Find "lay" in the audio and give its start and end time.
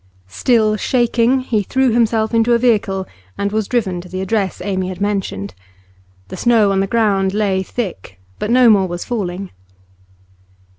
7.35-7.61